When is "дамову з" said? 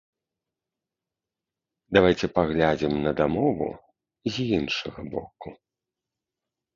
3.19-4.35